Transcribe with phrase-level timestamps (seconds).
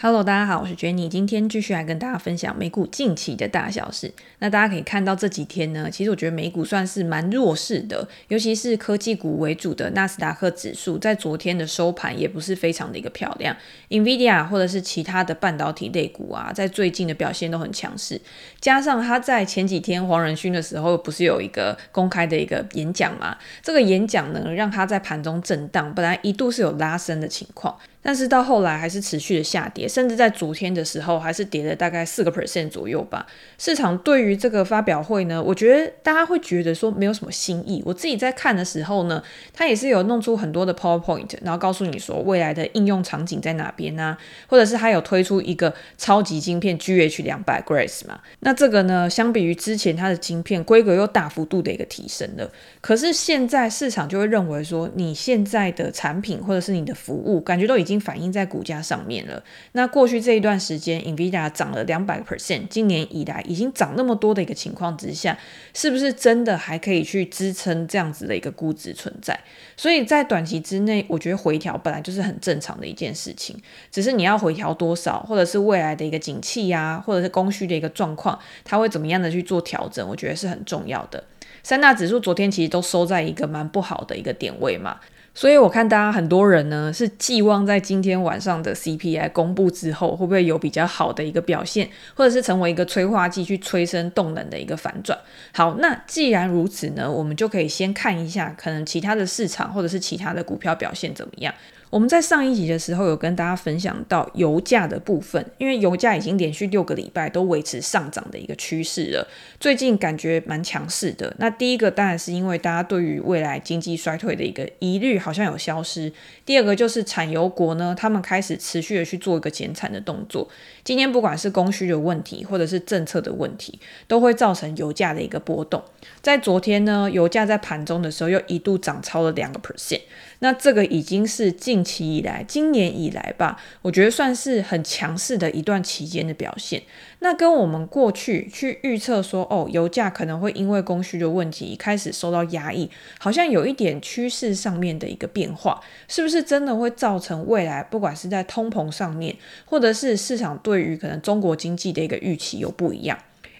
[0.00, 4.14] Hello，大家好，我是 Jenny，今天继续来跟大家分享美股近期的大小事。
[4.38, 13.56] 那大家可以看到这几天呢，其实我觉得美股算是蛮弱势的，尤其是科技股为主的纳斯达克指数，在昨天的收盘也不是非常的一个漂亮。
[13.88, 18.20] NVIDIA 或者是其他的半导体类股啊，在最近的表现都很强势，
[18.60, 23.36] 加上他在前几天黄仁勋的时候，不是有一个公开的一个演讲嘛？
[23.64, 27.76] 这个演讲呢，让他在盘中震荡，本来一度是有拉升的情况。
[28.02, 33.26] 但是到后来还是持续的下跌，甚至在昨天的时候还是跌了大概四个 percent 左右吧。
[33.58, 37.82] 市场对于这个发表会呢，我觉得大家会觉得说没有什么新意。
[37.84, 39.22] 我自己在看的时候呢，
[39.52, 48.20] 他也是有弄出很多的 PowerPoint，然后告诉你说未来的应用场景在哪边啊，或者是他有推出一个超级晶片 GH 两百 Grace 嘛。
[48.40, 52.50] 那这个呢，相比于之前它的晶片规格又大幅度的一个提升了。
[52.80, 59.42] 可是现在市场就会认为说，你现在的产品或者是你的服务，感觉都已经经反映在股价上面了。
[59.72, 65.38] 那过去这一段时间，NVIDIA 涨了两百个 percent，今年以来已经涨那么多的一个情况之下，
[65.72, 69.40] 是不是真的还可以去支撑这样子的一个估值存在？
[69.76, 73.56] 所以在短期之内，我觉得回调本来就是很正常的一件事情，
[73.90, 80.06] 只是你要回调多少，或者是未来的一个景气呀，或者是供需的一个状况，它会怎么样的去做调整？
[80.08, 81.24] 我觉得是很重要的。
[81.62, 85.00] 三大指数昨天其实都收在一个蛮不好的一个点位嘛。
[85.38, 95.16] 所以我看大家很多人呢是寄望在今天晚上的 CPI 公布之后，会不会有比较好的一个表现，或者是成为一个催化剂去催生动能的一个反转。
[95.54, 101.54] 好，那既然如此呢，我们就可以先看一下可能其他的市场或者是其他的股票表现怎么样。
[101.90, 109.26] 我们在上一集的时候有跟大家分享到油价的部分，因为油价已经连续六个礼拜都维持上涨的一个趋势了，
[109.58, 111.34] 最近感觉蛮强势的。
[111.38, 116.12] 那第一个当然是因为大家对于未来经济衰退的一个疑虑好像有消失，
[116.44, 120.48] 第二个就是产油国呢，他们开始持续的去做一个减产的动作。
[120.88, 125.84] 今天不管是供需的问题，或者是政策的问题，都会造成油价的一个波动。
[126.22, 130.00] 在昨天呢，油价在盘中的时候又一度涨超了两个 percent。
[130.38, 136.82] 那这个已经是近期以来，今年以来吧，我觉得算是很强势的一段期间的表现。
[137.20, 153.18] 那跟我们过去去预测说，哦，油价可能会因为供需的问题开始受到压抑，好像有一点趋势上面的一个变化，是不是真的会造成未来不管是在通膨上面，或者是市场对于可能中国经济的一个预期有不一样？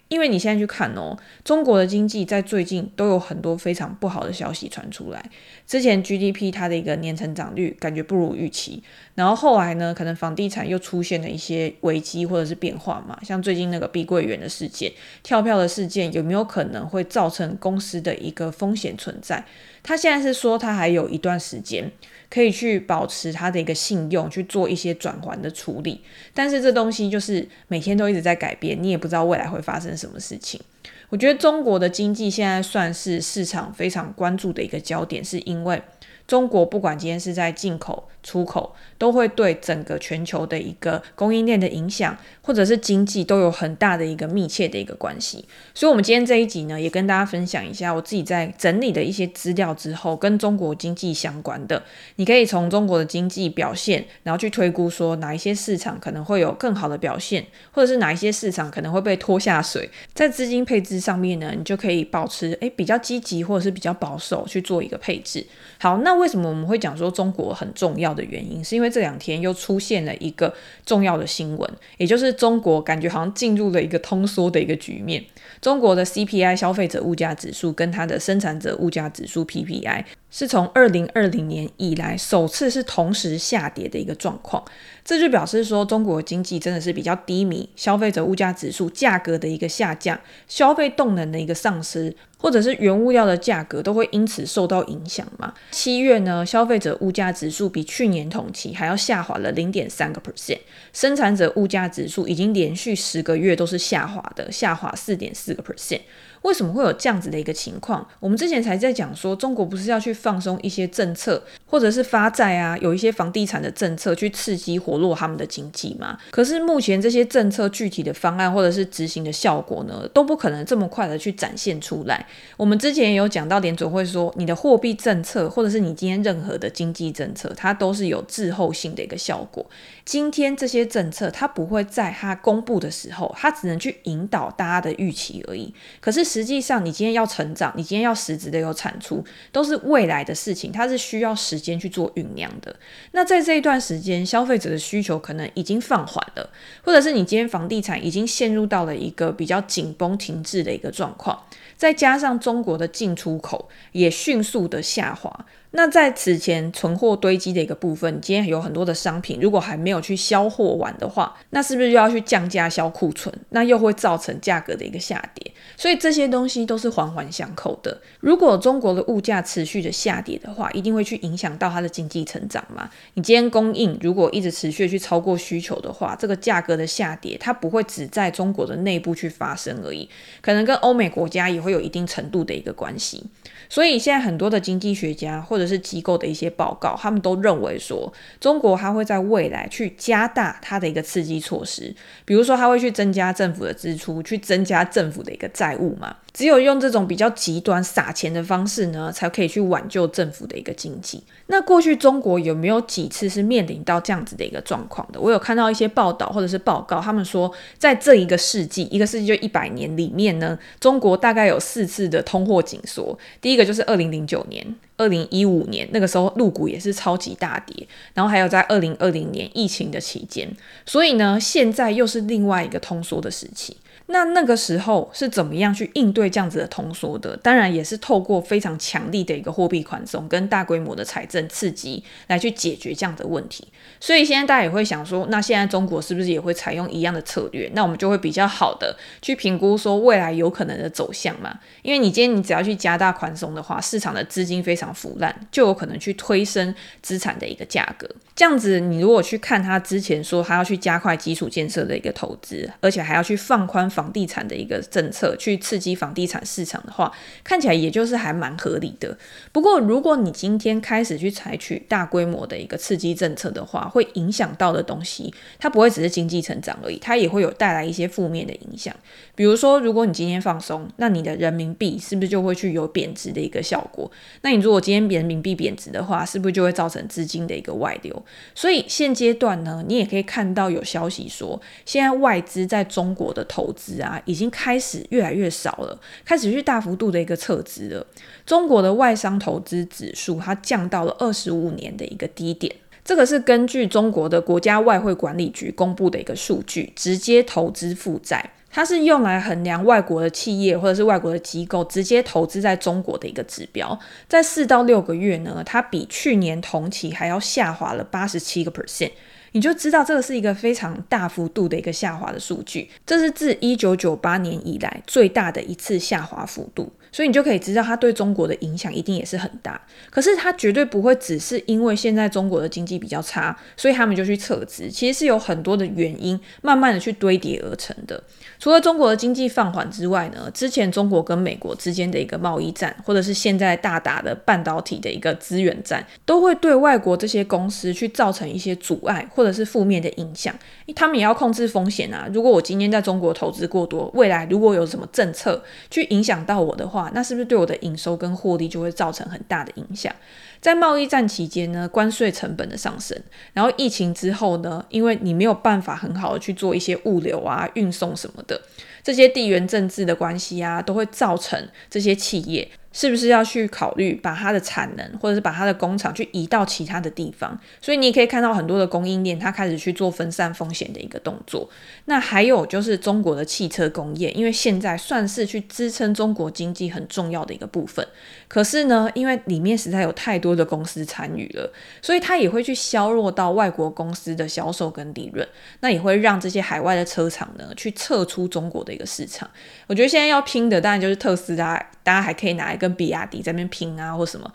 [0.09, 5.23] 因为你现在去看哦，中国的经济在最近都有很多非常不好的消息传出来。
[5.65, 8.83] 之前 GDP 它的一个年成长率感觉不如预期，
[9.15, 14.91] 然后后来呢，可能房地产又出现了一些危机或者是变化嘛，像最近那个碧桂园的事件、
[15.23, 19.45] 跳票的事件，有没有可能会造成公司的一个风险存在？
[19.83, 21.91] 他现在是说他还有一段时间。
[22.31, 25.99] 可以去保持他的一个信用，去做一些转还的处理，
[26.31, 30.61] 但是这东西就是每天都一直在改变，你也不知道未来会发生什么事情。
[31.09, 35.81] 我觉得中国的经济现在算是市场非常关注的一个焦点，是因为。
[36.27, 45.43] 中国不管今天是在进口、出口，都会对整个全球的一个供应链的影响，或者是经济都有很大的一个密切的一个关系。
[45.73, 51.81] 所以，我们今天这一集呢，也跟大家分享一下我自己在整理的一些资料之后，跟中国经济相关的，
[52.17, 59.89] 你可以从中国的经济表现，然后去推估说哪一些市场可能会有更好的表现，或者是哪一些市场可能会被拖下水。
[60.13, 65.43] 在资金配置上面呢，你就可以保持诶比较积极，或者是比较保守去做一个配置。
[65.79, 66.19] 好，那。
[66.19, 70.53] 为什么我们会讲说中国很重要的原因，是因为这两天又出现了一个
[70.85, 75.23] 重要的新闻，也就是中国感觉好像进入了一个通缩的一个局面。
[75.61, 84.63] 中国的 CPI 消费者物价指数跟它的生产者物价指数 PPI 是从二零二零年以来首次是同时下跌的一个状况，
[85.03, 92.15] 这就表示说中国经济真的是比较低迷，消费者物价指数价格的一个下降，消费动能的一个丧失。
[92.41, 95.53] 或者是原物料的价格都会因此受到影响嘛？
[95.71, 100.59] 七月呢，消费者物价指数比去年同期还要下滑了零点三个 percent，
[100.93, 105.99] 生产者物价指数已经连续十个月都是下滑的，下滑四点四个 percent。
[106.43, 108.07] 为什么会有这样子的一个情况？
[108.19, 116.17] 我们之前才在讲说，中国不是要去放松一些政策，或者是发债啊，有一些房地产的政策去刺激活络他们的经济吗？
[116.31, 122.25] 可是目前这些政策具体的方案或者是执行的效果呢，都不可能这么快的去展现出来。
[122.57, 129.65] 我们之前也有讲到，联总会说，你的货币政策或者是你今天任何的经济政策，它都是有滞后性的一个效果。
[130.05, 135.73] 今天这些政策它不会在它公布的时候，它只能去引导大家的预期而已。
[135.99, 142.75] 可是实际上你今天要成长，你今天要实质的有产出，都是未来的事情，它是需要时间去做酝酿的。
[143.13, 146.49] 那在这一段时间，消费者的需求可能已经放缓了，
[146.83, 151.43] 或者是你今天房地产已经陷入到了一个比较紧绷停滞的一个状况，
[151.75, 155.45] 再加上中国的进出口也迅速的下滑。
[155.71, 163.33] 那在此前存货堆积的一个部分，今天有很多的商品，如果还没有去销货完的话，那是不是又要去降价销库存？
[163.49, 165.51] 那又会造成价格的一个下跌。
[165.77, 168.01] 所以这些东西都是环环相扣的。
[168.19, 172.89] 如果中国的物价持续的下跌的话，一定会去影响到它的经济成长嘛。
[173.13, 180.09] 你今天供应如果一直持续去超过需求的话，这个价格的下跌，它不会只在中国的内部去发生而已，
[180.41, 183.23] 可能跟欧美国家也会有一定程度的一个关系。
[183.69, 196.15] 所以现在很多的经济学家或或者是机构的一些报告，他们都认为说，中国它会在未来去加大它的一个刺激措施，比如说它会去增加政府的支出，去增加政府的一个债务嘛。
[196.31, 201.21] 只有用这种比较极端撒钱的方式呢，才可以去挽救政府的一个经济。
[201.47, 205.19] 那过去中国有没有几次是面临到这样子的一个状况的？
[205.19, 213.17] 我有看到一些报道或者是报告，他们说在这一个世纪，一个世纪就一百年里面呢，中国大概有四次的通货紧缩。
[213.41, 214.63] 第一个就是二零零九年、
[214.99, 220.47] 二零一五年，那个时候入股也是超级大跌，然后还有在二零二零年疫情的期间。
[220.85, 223.75] 所以呢，现在又是另外一个通缩的时期。
[224.11, 227.37] 那那个时候是怎么样去应对这样子的通缩的？
[227.37, 233.67] 当然也是透过非常强力的一个货币宽松跟大规模的财政刺激来去解决这样的问题。
[233.99, 237.69] 所以现在大家也会想说，那现在中国是不是也会采用一样的策略？
[237.75, 241.59] 那我们就会比较好的去评估说未来有可能的走向嘛。
[241.83, 246.73] 因为你今天你只要去加大宽松的话，市场的资金非常腐烂，就有可能去推升
[247.03, 248.09] 资产的一个价格。
[248.35, 253.87] 这样子，你如果去看他之前说他要去加快基础建设的一个投资，而且还要去放宽。
[253.99, 257.11] 房地产的一个政策去刺激房地产市场的话，
[257.43, 259.17] 看起来也就是还蛮合理的。
[259.51, 268.95] 不过，如果你今天开始去采取大规模的一个刺激政策的话，会影响到的东西，它不会只是经济成长而已，它也会有带来一些负面的影响。
[269.35, 274.09] 比如说，如果你今天放松，那你的人民币是不是就会去有贬值的一个效果？
[274.43, 278.23] 那你如果今天人民币贬值的话，是不是就会造成资金的一个外流？
[278.55, 283.88] 所以现阶段呢，你也可以看到有消息说，现在外资在中国的投资。
[283.97, 288.05] 啊，已经开始越来越少了，开始去大幅度的一个撤资了。
[288.45, 303.97] 中国的外商投资指数它降到了二十五年的一个低点，这个是根据中国的国家外汇管理局公布的一个数据，直接投资负债，它是用来衡量外国的企业或者是外国的机构直接投资在中国的一个指标。
[304.27, 309.11] 在四到六个月呢，它比去年同期还要下滑了八十七个 percent。
[309.51, 316.91] 你就知道这个是一个非常大幅度的一个下滑的数据，这是自一九九八年以来最大的一次下滑幅度。
[317.11, 319.81] 所以你就可以知道，它对中国的影响一定也是很大。
[320.11, 324.87] 可是它绝对不会只是因为现在中国的经济比较差，所以他们就去撤资。
[324.91, 328.21] 其实是有很多的原因，慢慢的去堆叠而成的。
[328.59, 340.53] 除了中国的经济放缓之外呢，之前中国跟美国之间的一个贸易战，或者是现在大打的半导体的一个资源战，都会对外国这些公司去造成一些阻碍，或者是负面的影响。
[340.93, 342.27] 他们也要控制风险啊。
[342.33, 350.13] 如果我今天在中国投资过多，未来如果有什么政策去影响到我的话，那是不是对我的营收跟获利就会造成很大的影响？
[350.59, 353.17] 在贸易战期间呢，关税成本的上升，
[353.53, 358.61] 然后疫情之后呢，因为你没有办法很好的去做一些物流啊、运送什么的，
[359.01, 362.69] 这些地缘政治的关系啊，都会造成这些企业。
[362.99, 367.57] 是不是要去考虑把它的产能，或者是把它的工厂去移到其他的地方？
[367.79, 371.69] 所以你也可以看到很多的供应链，它开始去做分散风险的一个动作。
[372.05, 378.05] 那还有就是中国的汽车工业，因为现在算是去支撑中国经济很重要的一个部分。
[378.49, 385.47] 可是呢，因为里面实在有太多的公司参与了，所以它也会去削弱到外国公司的销售跟利润。
[385.79, 389.49] 那也会让这些海外的车厂呢去撤出中国的一个市场。
[389.87, 394.51] 我觉得现在要拼的当然就是特斯拉，大家还可以拿一个跟比亚迪在那边拼啊，或什么。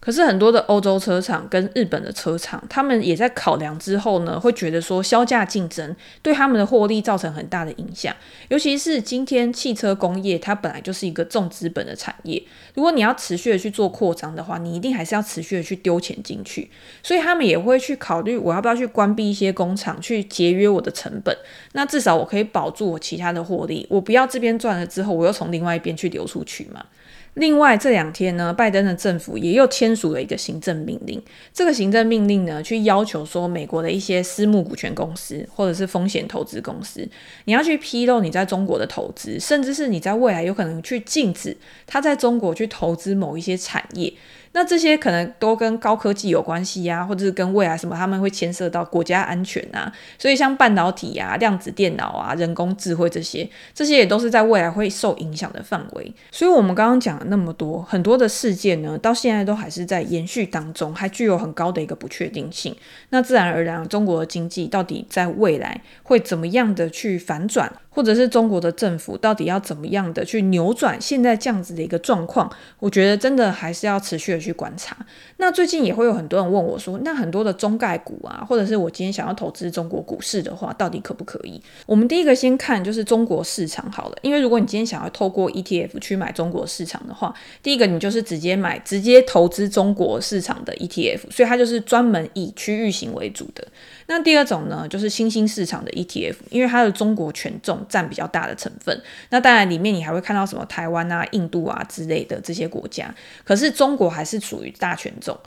[0.00, 8.14] 可是很多的欧洲车厂跟日本的车厂，他们也在考量之后呢，会觉得说销价竞争对他们的获利造成很大的影响。
[8.48, 12.40] 尤其是今天汽车工业，它本来就是一个重资本的产业，
[12.74, 16.70] 如果你要持续的去做扩张的话，你一定还是要持续的去丢钱进去。
[17.02, 21.36] 所以他们也会去考虑，我要不要去关闭一些工厂，去节约我的成本。
[21.72, 26.86] 那至少我可以保住我其他的获利，我不要这边赚了之后，我又从另外一边去流出去嘛。
[27.34, 31.22] 另外这两天呢，拜登的政府也又签署了一个行政命令。
[31.52, 37.08] 这个行政命令呢，去要求说，美国的一些私募股权公司或者是风险投资公司，
[37.44, 41.56] 你要去披露你在中国的投资，甚至是你在未来有可能去禁止
[41.86, 44.12] 他在中国去投资某一些产业。
[44.58, 56.12] 那这些可能都跟高科技有关系呀、或者是跟未来什么他们会牵涉到国家安全啊，所以像半导体啊、量子电脑啊、人工智慧这些，这些也都是在未来会受影响的范围。
[56.32, 62.74] 所以，我们刚刚讲了那么多，很多的事件呢，到现在都还是在延续当中，还具有很高的一个不确定性。
[63.10, 67.72] 那自然而然，中国的经济到底在未来会怎么样的去反转？
[67.90, 72.48] 或者是中国的政府到底要怎么样的去扭转现在这样子的一个状况？
[72.78, 74.96] 我觉得真的还是要持续的去观察。
[75.36, 81.60] 那最近也会有很多人问我说，那很多的中概股啊，或者是我今天想要投资中国股市的话，到底可不可以？
[81.84, 93.68] 我们第一个先看就是中国市场好了，因为如果你今天想要透过 ETF 去买中国市场的话，第一个你就是直接买直接投资中国市场的 ETF，所以它就是专门以区域型为主的。
[94.10, 99.02] 那第二种呢，就是新兴市场的 ETF，因为它的中国权重占比较大的成分。
[99.28, 105.38] 那当然里面你还会看到什么台湾啊、印度啊之类的这些国家，可是中国还是属于大权重。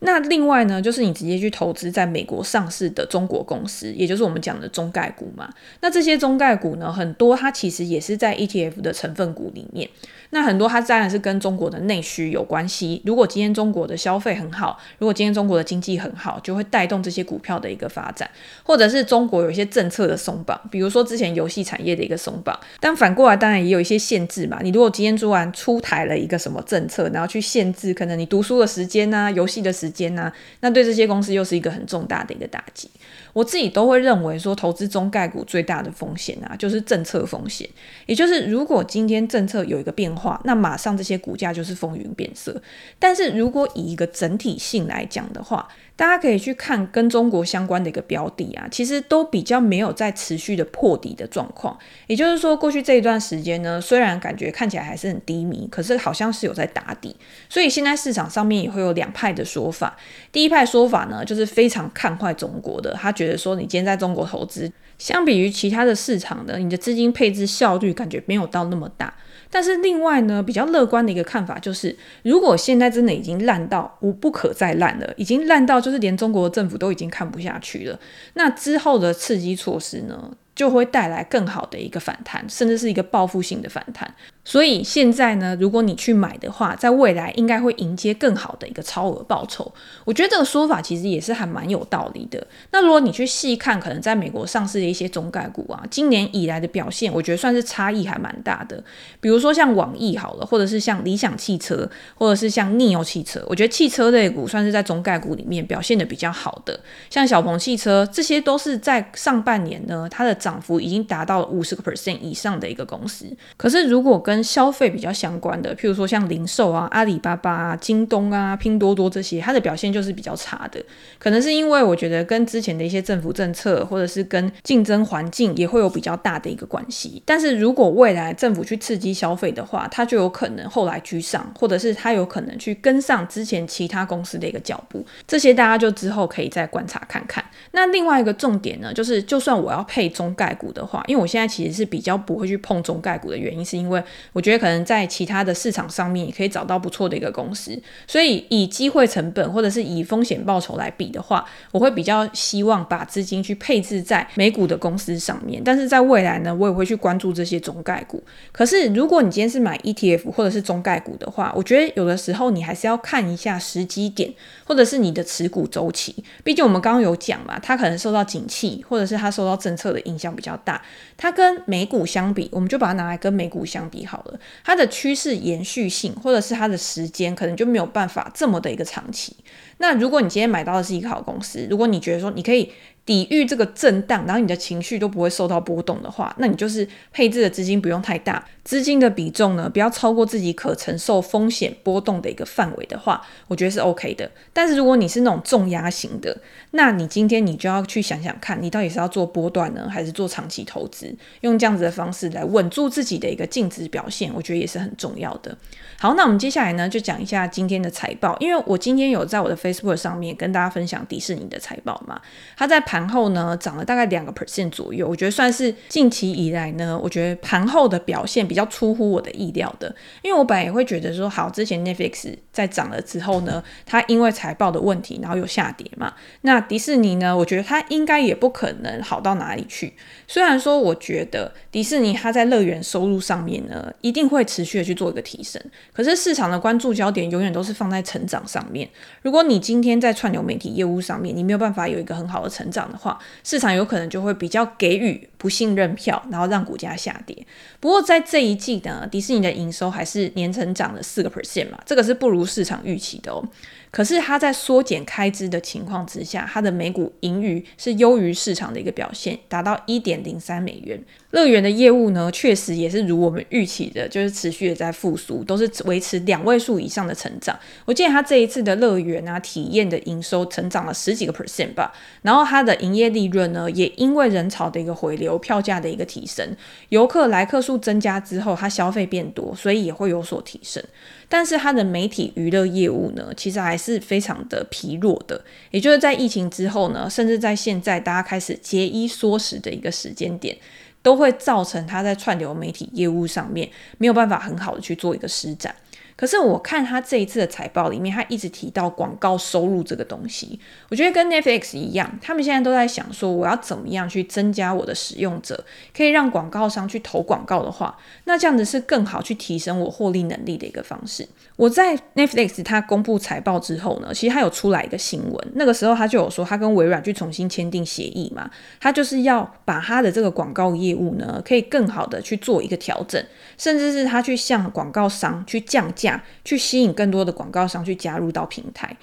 [0.00, 5.48] 那另外呢，就是你直接去投资在美国上市的中国公司，也就是我们讲的中概股嘛。
[5.80, 9.88] 那这些中概股呢，很多它其实也是在 ETF 的成分股里面。
[10.30, 13.00] 那很多它当然是跟中国的内需有关系。
[13.04, 18.28] 如果今天中国的消费很好，如果今天中国的经济很好，就会带动这些股票的一个发展，
[18.64, 22.58] 或者是中国有一些政策的松绑，比如说之前游戏产业的一个松绑。
[22.80, 24.58] 但反过来当然也有一些限制嘛。
[24.60, 32.90] 你如果今天突然出台了一个什么政策，然后去限制可能你读书的时间啊、游戏的时时间啊，那对这些公司又是一个很重大的一个打击。
[33.34, 37.68] 我自己都会认为说，投资中概股最大的风险啊，就是政策风险，
[38.06, 40.40] 也就是如果今天政策有一个变化。
[40.44, 42.62] 那马上这些股价就是风云变色。
[42.98, 51.78] 但是如果以一个整体性来讲的话，大家可以去看跟中国相关的一个标的啊，其实都比较没有在持续的破底的状况。
[52.06, 57.14] 也就是说，过去这一段时间呢，虽然感觉看起来还是很低迷，可是好像是有在打底。
[57.48, 59.96] 所以现在市场上面也会有两派的说法。
[60.32, 69.14] 第一派说法呢，就是非常看坏中国的，他觉觉得说你今天在中国投资，相比于其他的市场呢，你的资金配置效率感觉没有到那么大。
[69.50, 77.98] 但是另外呢，比较乐观的一个看法就是，如果现在真的已经烂到无不可再烂了，已经烂到就是连中国政府都已经看不下去了，
[78.34, 84.12] 那之后的刺激措施呢，就会带来更好的一个反弹，甚至是一个报复性的反弹。
[84.44, 89.72] 所以现在呢，如果你去买的话，在未来应该会迎接更好的一个超额报酬。
[90.04, 92.46] 我觉得这个说法其实也是还蛮有道理的。
[92.70, 98.84] 那如果你去细看，可能在美国上市的一些中概股啊，今年以来的表现，我觉得算是差异还蛮大的。
[99.20, 106.78] 比如说像网易好了，或者是像理想汽车，或者是像 NIO 汽车，我觉得汽车类股算是在中概股里面表现的比较好的。
[107.08, 113.26] 像小鹏汽车，这些都是在上半年呢，它的涨幅已经达到了五十个 percent 以上的一个公司。
[113.56, 120.84] 可是如果跟跟消费比较相关的，譬如说像零售啊、阿里巴巴啊、京东啊、拼多多这些，它的表现就是比较差的。
[121.20, 127.22] 可能是因为我觉得跟之前的一些政府政策，或者是跟竞争环境也会有比较大的一个关系。
[127.24, 135.06] 但是如果未来政府去刺激消费的话，它就有可能后来居上，或者是它有可能去跟上之前其他公司的一个脚步。
[135.28, 137.44] 这些大家就之后可以再观察看看。
[137.70, 155.62] 那另外一个重点呢，就是就算我要配中概股的话，因为我现在其实是比较不会去碰中概股的原因，是因为我觉得可能在其他的市场上面也可以找到不错的一个公司，所以以机会成本或者是以风险报酬来比的话，我会比较希望把资金去配置在美股的公司上面。
[155.64, 158.22] 但是在未来呢，我也会去关注这些中概股。
[158.52, 164.32] 可是如果你今天是买 ETF 或者是中概股的话，我觉得有的时候你还是要看一下时机点，
[164.64, 166.14] 或者是你的持股周期。
[166.42, 170.80] 毕竟我们刚刚有讲嘛，它可能受到景气或者是它受到政策的影响比较大。
[171.16, 174.38] 它跟美股相比，我们就把它拿来跟美股相比好好了。
[174.64, 179.36] 它的趋势延续性，或者是它的时间，可能就没有办法这么的一个长期。
[179.78, 182.72] 那如果你今天买到的是一个好公司，如果你觉得说你可以。
[183.06, 194.30] 抵御这个震荡，然后你的情绪都不会受到波动的话，那你就是配置的资金不用太大，资金的比重呢，不要超过自己可承受风险波动的一个范围的话，我觉得是 OK 的。
[194.54, 196.34] 但是如果你是那种重压型的，
[196.70, 201.14] 那你今天你就要去想想看，你到底是要做波段呢，还是做长期投资？
[201.42, 205.54] 用这样子的方式来稳住自己的一个净值表现，我觉得也是很重要的。
[205.98, 212.20] 好，那我们接下来呢，就讲一下今天的财报，因为我今天有在我的 Facebook 上面跟大家分享迪士尼的财报嘛，
[212.56, 229.92] 它在盘后呢涨了大概两个 percent 左右，我觉得算是近期以来呢，我觉得盘后的表现比较出乎我的意料的，因为我本来也会觉得说，好，之前 Netflix 在涨了之后呢，它因为财报的问题，然后有下跌嘛，那迪士尼呢，我觉得它应该也不可能好到哪里去，
[230.28, 235.60] 虽然说我觉得迪士尼它在乐园收入上面呢，一定会持续的去做一个提升，
[235.92, 238.88] 可是市场的关注焦点永远都是放在成长上面。
[239.22, 247.36] 如果你今天在串流媒体业务上面，你没有办法有一个很好的成长的话，市场有可能就会比较给予不信任票，然后让股价下跌。
[247.80, 253.44] 不过在这一季呢，迪士尼的营收还是年成长了四个 percent 嘛，这个是不如市场预期的哦。
[253.90, 261.00] 可是它在缩减开支的情况之下，它的每股盈余是优于市场的一个表现，达到一点零三美元。
[261.30, 267.56] 乐园的业务呢，确实也是如我们预期的，就是持续的在复苏，都是维持两位数以上的成长。
[267.84, 276.46] 我记得它这一次的乐园啊，体验的营收成长了十几个 percent 吧，然后它的营业利润呢，也因为人潮的一个回流、票价的一个提升、
[276.88, 280.82] 游客来客数增加之后，它消费变多，所以也会有所提升。
[281.28, 285.42] 但是它的媒体娱乐业务呢，其实还是非常的疲弱的。
[285.70, 290.56] 也就是在疫情之后呢，甚至在现在大家开始节衣缩食的一个时间点，
[291.02, 295.74] 都会造成他在串流媒体业务上面没有办法很好的去做一个施展。
[296.16, 305.64] 可是我看他这一次的财报里面，他一直提到广告收入这个东西，我觉得跟 Netflix 一样，他们现在都在想说，我要怎么样去增加我的使用者，
[305.96, 311.26] 可以让广告商去投广告的话，那这样子是更好去提升我获利能力的一个方式。
[311.56, 318.48] 我在 Netflix 他公布财报之后呢，其实他有出来一个新闻，那个时候他就有说，他跟微软去重新签订协议嘛，
[318.80, 323.20] 他就是要把他的这个广告业务呢，可以更好的去做一个调整，
[323.58, 326.03] 甚至是他去向广告商去降价。
[326.44, 328.96] 去吸引更多的广告商去加入到平台，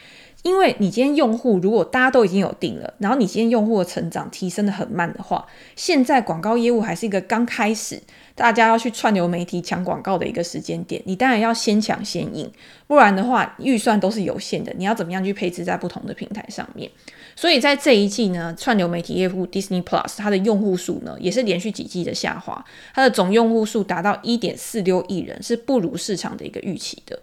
[0.43, 8.01] 因为你今天用户如果大家都已经有订了，然后你今天用户的成长提升得很慢的话，现在广告业务还是一个刚开始，
[8.36, 12.51] 大家要去串流媒体抢广告的一个时间点，你当然要先抢先赢，
[12.88, 16.89] 不然的话预算都是有限的，你要怎么样去配置在不同的平台上面？
[17.35, 27.19] 所以在这一季呢，串流媒体业务 Disney Plus 它的用户数呢也是连续几季的下滑，它的总用户数达到一点四六亿人，是不如市场的一个预期的。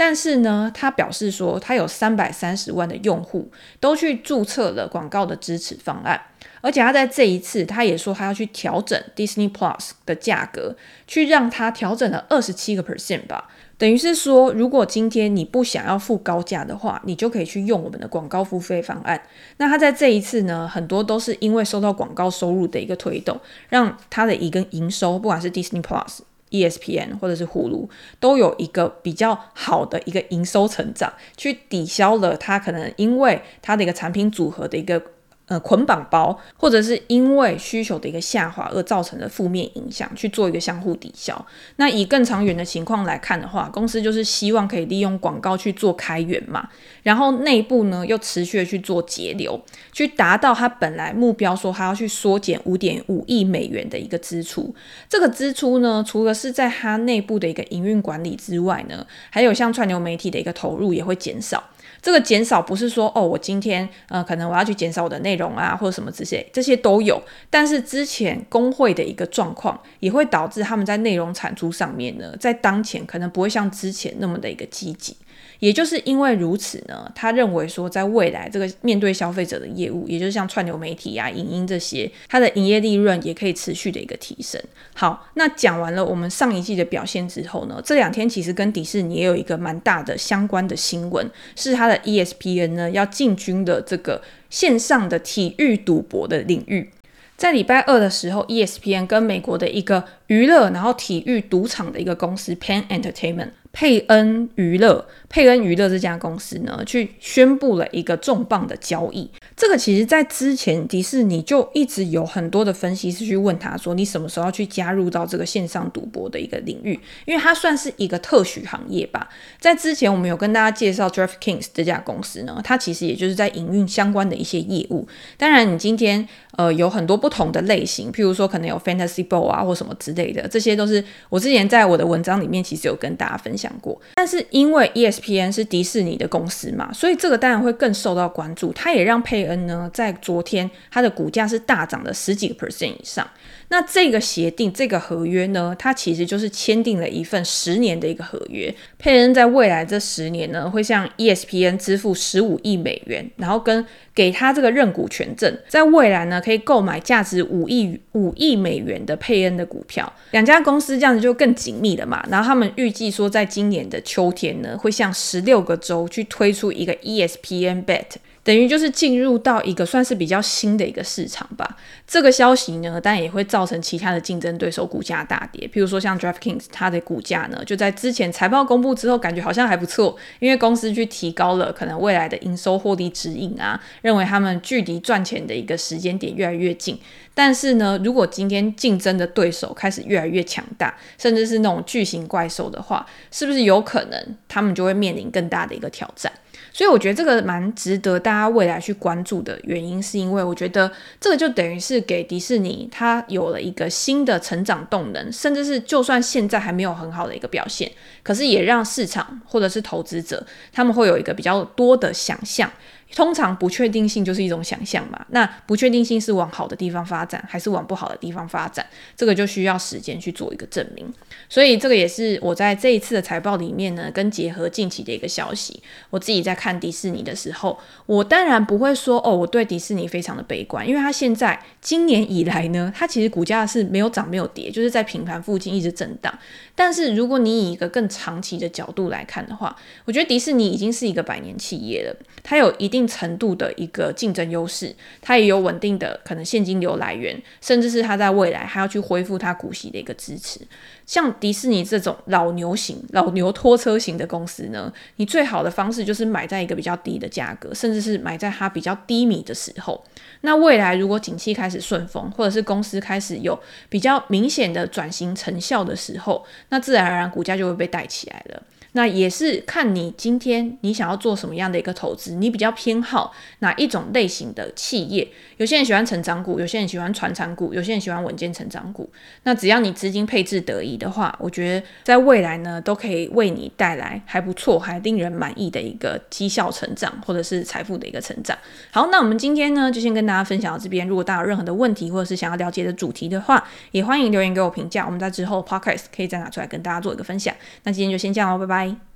[0.00, 6.20] 但是呢，他表示说，他有三百三十万的用户都去注册了广告的支持方案，
[6.60, 10.76] 而且他在这一次，他也说他要去调整 Disney Plus 的价格，
[11.08, 13.48] 去让它调整了二十七个 percent 吧。
[13.76, 19.20] 等于是说，如果今天你不想要付高价的话，你就可以去用我们的广告付费方案。
[19.56, 23.36] 那他在这一次呢，很多都是因为受到广告收入的一个推动，
[23.68, 26.18] 让他的一个营收，不管是 Disney Plus、
[26.50, 27.88] ESPN 或者是 Hulu，
[28.20, 35.02] 都有一个比较好的一个营收成长，去抵消了它可能因为它的一个产品组合的一个。
[35.48, 41.46] 呃，捆绑包，或者是因为需求的一个下滑而造成的负面影响，去做一个相互抵消。
[41.76, 46.68] 那以更长远的情况来看的话，公司就是希望可以利用广告去做开源嘛，
[47.02, 49.58] 然后内部呢又持续的去做节流，
[49.90, 54.74] 去达到它本来目标说它要去缩减五点五亿美元的一个支出。
[55.08, 61.64] 这个支出呢，除了是在它内部的一个营运管理之外呢，还有像串流媒体的一个投入也会减少。
[62.00, 67.22] 这个减少不是说哦，我今天嗯，可能我要去减少我的内容啊，或者什么这些，这些都有。
[67.50, 75.16] 但是之前工会的一个状况，也会导致他们在内容产出上面呢，在当前可能不会像之前那么的一个积极。
[75.60, 84.60] 也就是因为如此呢，他认为说，在未来这个面对消费者的业务，也就是像串流媒体啊、影音这些，它的营业利润也可以持续的一个提升。
[84.94, 96.90] 好，那讲完了我们上一季的表现之后呢，这两天其实跟迪士尼也有一个蛮大的相关的新闻，是它的 ESPN 呢要进军的这个线上的体育赌博的领域。
[97.36, 103.50] 在礼拜二的时候，ESPN 跟美国的一个娱乐然后体育赌场的一个公司 Penn Entertainment。
[103.72, 109.30] 佩恩娱乐，佩恩娱乐这家公司呢，去宣布了一个重磅的交易。
[109.56, 119.28] 这个其实，在之前迪士尼就一直有很多的分析师去问他说：“你什么时候要去加入到这个线上赌博的一个领域？”因为它算是一个特许行业吧。
[119.60, 125.06] 在之前，我们有跟大家介绍 DraftKings 这家公司呢，它其实也就是在营运相关的一些业务。
[125.36, 126.26] 当然，你今天
[126.56, 133.68] 呃有很多不同的类型，譬如说可能有 Fantasy Ball 啊，或什么之类的，这些都是我之前在我的文章里面其实有跟大家分享。
[133.68, 138.72] 讲过，但是因为 ESPN 是迪士尼的公司嘛，所以这个当然会更受到关注。
[138.72, 143.28] 它也让佩恩呢，在昨天它的股价是大涨了十几个 percent 以上。
[143.70, 148.74] 那这个协定这个合约呢，它其实就是签订了一份十年的一个合约。
[148.96, 153.84] 佩恩在未来这十年呢，会向 ESPN 支付十五亿美元，然后跟
[154.18, 160.12] 给他这个认股权证，在未来呢，可以购买价值五亿五亿美元的佩恩的股票。
[160.32, 162.20] 两家公司这样子就更紧密了嘛。
[162.28, 168.16] 然后他们预计说，在今年的秋天呢，会向十六个州去推出一个 ESPN Bet。
[168.42, 171.76] 等于就是进入到一个算是比较新的一个市场吧。
[172.06, 175.68] 这个消息呢，当然也会造成其他的竞争对手股价大跌。
[175.68, 186.98] 譬如说像 DraftKings，它的股价呢，就在之前财报公布之后，感觉好像还不错，因为公司去提高了可能未来的营收获利指引啊，认为他们距离赚钱的一个时间点越来越近。
[187.34, 196.32] 但是呢，如果今天竞争的对手开始越来越强大，甚至是那种巨型怪兽的话，是不是有可能他们就会面临更大的一个挑战？
[196.72, 207.90] 所以我觉得这个蛮值得大家未来去关注的原因，是因为我觉得这个就等于是给迪士尼它有了一个新的成长动能，甚至是就算现在还没有很好的一个表现，
[208.22, 212.70] 可是也让市场或者是投资者他们会有一个比较多的想象。
[213.14, 218.84] 通常不确定性就是一种想象嘛，那不确定性是往好的地方发展，还是往不好的地方发展？
[219.16, 221.12] 这个就需要时间去做一个证明。
[221.48, 236.32] 所以这个也是我在这一次的财报里面呢，跟结合近期的一个消息，我自己在看迪士尼的时候，我当然不会说哦，我对迪士尼非常的悲观，因为它现在今年以来呢，它其实股价是没有涨没有跌，就是在平盘附近一直震荡。
[236.74, 250.60] 但是如果你以一个更长期的角度来看的话，我觉得迪士尼已经是一个百年企业了，它有一定定程度的一个竞争优势，它也有稳定的可能现金流来源，甚至是它在未来还要去恢复它股息的一个支持。
[251.06, 260.04] 像迪士尼这种老牛型、老牛拖车型的公司呢，你最好的方式就是买在一个比较低的价格，甚至是买在它比较低迷的时候。
[260.42, 263.58] 那未来如果景气开始顺风，或者是公司开始有
[263.88, 268.62] 比较明显的转型成效的时候，那自然而然股价就会被带起来了。
[268.92, 275.28] 那也是看你今天你想要做什么样的一个投资，你比较偏好哪一种类型的企业？
[275.58, 279.10] 有些人喜欢成长股，有些人喜欢传产股，有些人喜欢稳健成长股。
[279.42, 288.56] 那只要你资金配置得宜的话，我觉得在未来呢，都可以为你带来还不错、还令人满意的一个绩效成长，或者是财富的一个成长。
[288.90, 291.06] 好，那我们今天呢，就先跟大家分享到这边。
[291.06, 295.04] 如果大家有任何的问题，或者是想要了解的主题的话，也欢迎留言给我评价。
[295.04, 297.54] 我们在之后 podcast 可以再拿出来跟大家做一个分享。
[297.82, 298.77] 那今天就先这样喽，拜拜。
[298.78, 299.07] Bye.